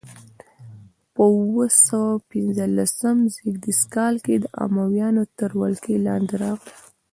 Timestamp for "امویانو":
4.63-5.23